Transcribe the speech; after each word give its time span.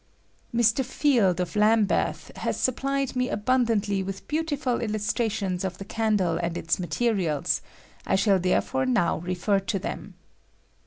Mr. 0.51 0.83
rield, 1.03 1.39
of 1.39 1.55
Lambeth, 1.55 2.31
has'' 2.37 2.59
supplied 2.59 3.15
me 3.15 3.29
abundantly 3.29 4.01
with 4.01 4.27
beautiful 4.27 4.81
illustrations 4.81 5.63
of 5.63 5.77
the 5.77 5.85
candle 5.85 6.39
and 6.39 6.57
its 6.57 6.79
materials; 6.79 7.61
I 8.03 8.15
shall 8.15 8.39
therefore 8.39 8.87
now 8.87 9.17
1 9.17 9.27
in 9.27 9.27
1 9.27 9.27
J 9.27 9.27
8TEAHIN 9.27 9.27
CAHDLE3, 9.27 9.27
13 9.27 9.29
lefer 9.29 9.59
to 9.67 9.77
them. 9.79 10.13